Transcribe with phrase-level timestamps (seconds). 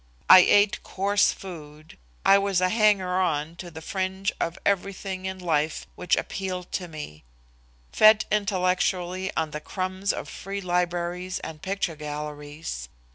[0.27, 1.95] I ate coarse food,
[2.25, 6.87] I was a hanger on to the fringe of everything in life which appealed to
[6.87, 7.23] me,
[7.91, 12.89] fed intellectually on the crumbs of free libraries and picture galleries.